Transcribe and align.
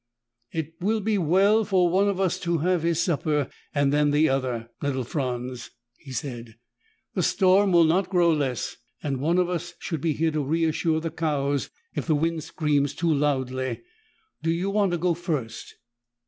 "It 0.51 0.73
will 0.81 0.99
be 0.99 1.19
well 1.19 1.63
for 1.63 1.87
one 1.87 2.09
of 2.09 2.19
us 2.19 2.39
to 2.39 2.57
have 2.57 2.81
his 2.81 2.99
supper 2.99 3.47
and 3.71 3.93
then 3.93 4.09
the 4.09 4.29
other, 4.29 4.71
little 4.81 5.03
Franz," 5.03 5.69
he 5.99 6.11
said. 6.11 6.55
"The 7.13 7.21
storm 7.21 7.71
will 7.71 7.83
not 7.83 8.09
grow 8.09 8.33
less, 8.33 8.77
and 9.03 9.17
one 9.21 9.37
of 9.37 9.47
us 9.47 9.75
should 9.77 10.01
be 10.01 10.13
here 10.13 10.31
to 10.31 10.43
reassure 10.43 11.01
the 11.01 11.11
cows 11.11 11.69
if 11.93 12.07
the 12.07 12.15
wind 12.15 12.43
screams 12.43 12.95
too 12.95 13.13
loudly. 13.13 13.83
Do 14.41 14.49
you 14.49 14.71
want 14.71 14.91
to 14.93 14.97
go 14.97 15.13
first?" 15.13 15.75